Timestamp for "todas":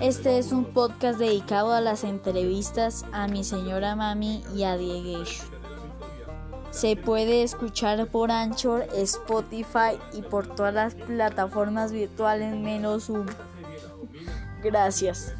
10.46-10.72